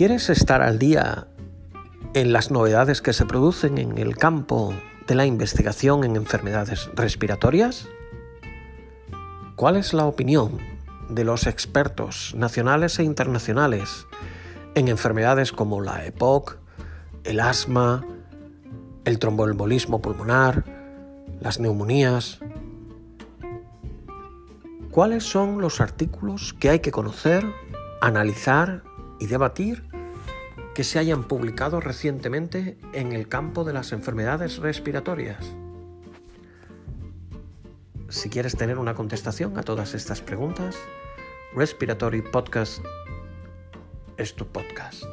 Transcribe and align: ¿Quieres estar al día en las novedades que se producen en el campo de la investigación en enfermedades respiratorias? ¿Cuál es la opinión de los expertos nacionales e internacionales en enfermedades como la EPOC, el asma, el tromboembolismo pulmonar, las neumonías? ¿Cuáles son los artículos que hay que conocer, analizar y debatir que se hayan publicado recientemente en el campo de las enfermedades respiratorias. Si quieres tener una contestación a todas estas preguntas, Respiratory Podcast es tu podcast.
¿Quieres 0.00 0.30
estar 0.30 0.62
al 0.62 0.78
día 0.78 1.26
en 2.14 2.32
las 2.32 2.50
novedades 2.50 3.02
que 3.02 3.12
se 3.12 3.26
producen 3.26 3.76
en 3.76 3.98
el 3.98 4.16
campo 4.16 4.72
de 5.06 5.14
la 5.14 5.26
investigación 5.26 6.04
en 6.04 6.16
enfermedades 6.16 6.88
respiratorias? 6.94 7.86
¿Cuál 9.56 9.76
es 9.76 9.92
la 9.92 10.06
opinión 10.06 10.56
de 11.10 11.24
los 11.24 11.46
expertos 11.46 12.34
nacionales 12.34 12.98
e 12.98 13.04
internacionales 13.04 14.06
en 14.74 14.88
enfermedades 14.88 15.52
como 15.52 15.82
la 15.82 16.06
EPOC, 16.06 16.56
el 17.24 17.38
asma, 17.38 18.02
el 19.04 19.18
tromboembolismo 19.18 20.00
pulmonar, 20.00 20.64
las 21.42 21.60
neumonías? 21.60 22.40
¿Cuáles 24.90 25.24
son 25.24 25.60
los 25.60 25.82
artículos 25.82 26.54
que 26.54 26.70
hay 26.70 26.78
que 26.78 26.90
conocer, 26.90 27.44
analizar 28.00 28.82
y 29.18 29.26
debatir 29.26 29.89
que 30.80 30.84
se 30.84 30.98
hayan 30.98 31.24
publicado 31.24 31.78
recientemente 31.78 32.78
en 32.94 33.12
el 33.12 33.28
campo 33.28 33.64
de 33.64 33.74
las 33.74 33.92
enfermedades 33.92 34.56
respiratorias. 34.56 35.54
Si 38.08 38.30
quieres 38.30 38.56
tener 38.56 38.78
una 38.78 38.94
contestación 38.94 39.58
a 39.58 39.62
todas 39.62 39.92
estas 39.92 40.22
preguntas, 40.22 40.78
Respiratory 41.54 42.22
Podcast 42.22 42.82
es 44.16 44.34
tu 44.34 44.46
podcast. 44.46 45.04